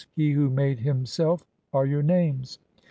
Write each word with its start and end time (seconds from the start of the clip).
he 0.15 0.31
who 0.31 0.49
made 0.49 0.79
him 0.79 1.05
"self)," 1.05 1.45
are 1.73 1.85
your 1.85 2.01
names. 2.01 2.57